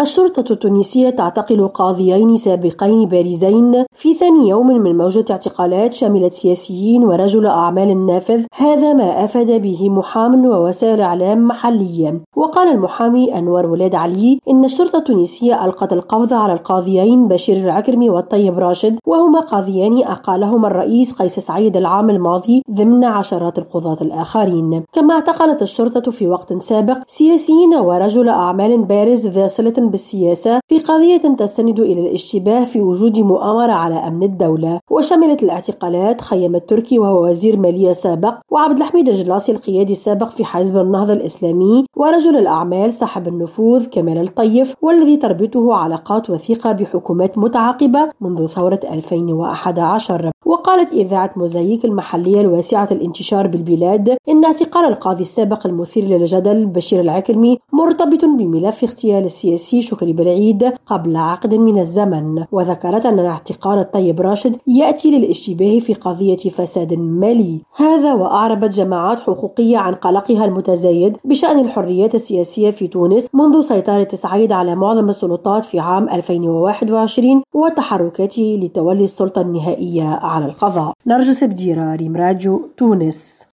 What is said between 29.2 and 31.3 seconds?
ذا صلة بالسياسة في قضية